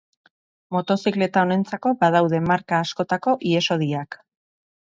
[0.75, 4.19] Motozikleta honentzako badaude marka askotako ihes-hodiak.